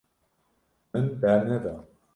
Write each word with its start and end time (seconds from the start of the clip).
Min 0.93 1.21
berneda. 1.21 1.75